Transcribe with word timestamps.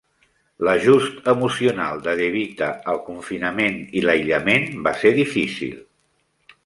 L'ajust 0.67 1.27
emocional 1.33 2.01
de 2.07 2.15
DeVita 2.21 2.69
al 2.95 3.01
confinament 3.09 3.77
i 4.01 4.03
l'aïllament 4.07 4.67
va 4.89 4.95
ser 5.03 5.13
difícil. 5.21 5.79